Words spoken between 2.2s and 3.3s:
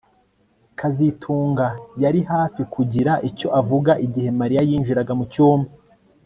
hafi kugira